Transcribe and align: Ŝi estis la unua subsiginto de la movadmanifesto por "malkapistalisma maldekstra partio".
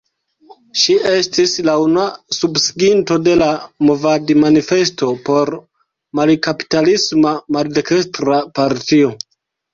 Ŝi 0.83 0.93
estis 1.09 1.51
la 1.67 1.75
unua 1.81 2.05
subsiginto 2.37 3.17
de 3.27 3.35
la 3.41 3.49
movadmanifesto 3.89 5.11
por 5.29 5.53
"malkapistalisma 6.23 7.37
maldekstra 7.59 8.43
partio". 8.59 9.15